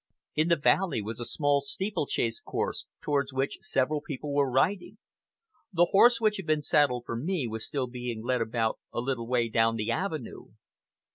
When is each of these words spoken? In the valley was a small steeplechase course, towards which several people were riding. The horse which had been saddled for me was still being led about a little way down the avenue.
In 0.33 0.47
the 0.47 0.55
valley 0.55 0.99
was 0.99 1.19
a 1.19 1.25
small 1.25 1.61
steeplechase 1.61 2.39
course, 2.39 2.87
towards 3.03 3.31
which 3.31 3.59
several 3.61 4.01
people 4.01 4.33
were 4.33 4.49
riding. 4.49 4.97
The 5.71 5.89
horse 5.91 6.19
which 6.19 6.37
had 6.37 6.47
been 6.47 6.63
saddled 6.63 7.03
for 7.05 7.15
me 7.15 7.47
was 7.47 7.67
still 7.67 7.85
being 7.85 8.23
led 8.23 8.41
about 8.41 8.79
a 8.91 8.99
little 8.99 9.27
way 9.27 9.47
down 9.47 9.75
the 9.75 9.91
avenue. 9.91 10.53